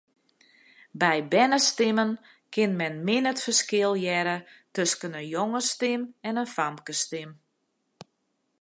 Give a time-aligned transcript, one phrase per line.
[1.01, 2.11] By bernestimmen
[2.53, 4.37] kin men min it ferskil hearre
[4.75, 7.29] tusken in jongesstim en in famkesstim.